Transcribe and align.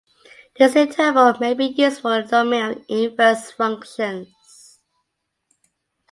This 0.57 0.75
interval 0.75 1.35
may 1.39 1.53
be 1.53 1.65
used 1.65 2.01
for 2.01 2.23
the 2.23 2.27
domain 2.27 2.71
of 2.71 2.85
inverse 2.89 3.51
functions. 3.51 4.79